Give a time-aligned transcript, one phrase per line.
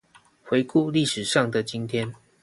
[0.43, 2.11] 回顧歷史上的今天